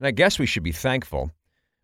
[0.00, 1.32] And I guess we should be thankful.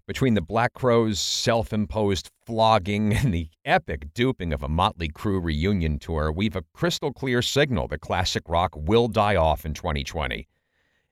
[0.06, 5.42] Between the Black Crowes' self imposed flogging and the epic duping of a Motley Crue
[5.42, 10.46] reunion tour, we've a crystal clear signal that classic rock will die off in 2020.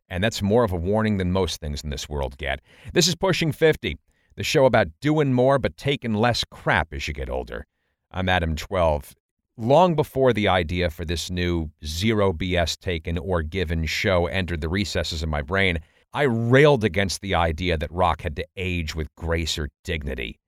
[0.08, 2.60] And that's more of a warning than most things in this world get.
[2.92, 3.98] This is Pushing 50,
[4.37, 7.66] the show about doing more but taking less crap as you get older.
[8.12, 9.16] I'm Adam 12.
[9.56, 14.69] Long before the idea for this new zero BS taken or given show entered the
[14.69, 15.80] recesses of my brain,
[16.15, 20.38] I railed against the idea that rock had to age with grace or dignity.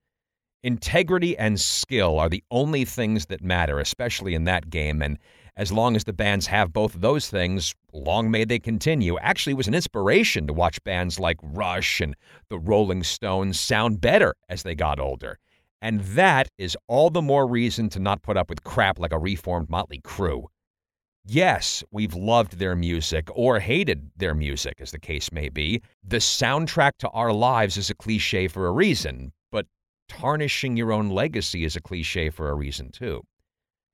[0.62, 5.19] Integrity and skill are the only things that matter, especially in that game, and
[5.57, 9.16] as long as the bands have both of those things, long may they continue.
[9.19, 12.15] Actually, it was an inspiration to watch bands like Rush and
[12.51, 15.38] the Rolling Stones sound better as they got older.
[15.80, 19.19] And that is all the more reason to not put up with crap like a
[19.19, 20.46] reformed Motley Crue.
[21.27, 25.80] Yes, we've loved their music or hated their music, as the case may be.
[26.06, 29.65] The soundtrack to our lives is a cliche for a reason, but
[30.06, 33.23] tarnishing your own legacy is a cliche for a reason, too.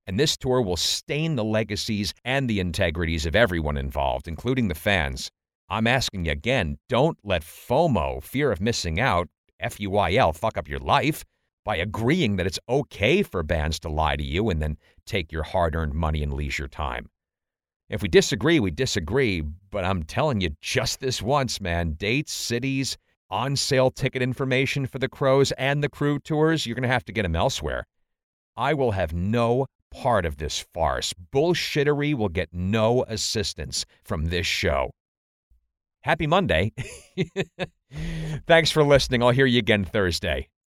[0.09, 4.75] And this tour will stain the legacies and the integrities of everyone involved, including the
[4.75, 5.31] fans.
[5.69, 9.29] I'm asking you again don't let FOMO, fear of missing out,
[9.61, 11.25] F U I L, fuck up your life
[11.65, 15.45] by agreeing that it's okay for bands to lie to you and then take your
[15.45, 17.09] hard earned money and leisure time.
[17.91, 21.95] If we disagree, we disagree, but I'm telling you just this once, man.
[21.95, 22.97] Dates, cities,
[23.31, 27.05] on sale ticket information for the Crowes and the Crue tours, you're going to have
[27.07, 27.85] to get them elsewhere.
[28.57, 31.13] I will have no part of this farce.
[31.35, 34.93] Bullshittery will get no assistance from this show.
[36.03, 36.73] Happy Monday.
[38.47, 39.21] Thanks for listening.
[39.21, 40.49] I'll hear you again Thursday.